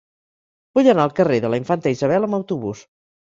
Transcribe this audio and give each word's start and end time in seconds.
Vull 0.79 0.89
anar 0.93 1.05
al 1.09 1.13
carrer 1.19 1.37
de 1.43 1.51
la 1.55 1.59
Infanta 1.63 1.93
Isabel 1.97 2.27
amb 2.29 2.39
autobús. 2.39 2.83